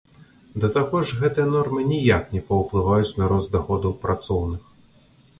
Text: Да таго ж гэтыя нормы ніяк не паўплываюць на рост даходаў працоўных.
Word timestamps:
Да 0.61 0.69
таго 0.77 0.99
ж 1.09 1.17
гэтыя 1.23 1.47
нормы 1.55 1.83
ніяк 1.91 2.23
не 2.35 2.41
паўплываюць 2.47 3.17
на 3.19 3.27
рост 3.33 3.53
даходаў 3.57 3.93
працоўных. 4.07 4.63